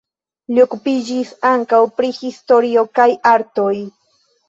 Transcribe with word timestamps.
Li 0.55 0.63
okupiĝis 0.63 1.35
ankaŭ 1.51 1.83
pri 2.01 2.11
historio 2.25 2.89
kaj 3.01 3.09
artoj. 3.37 3.73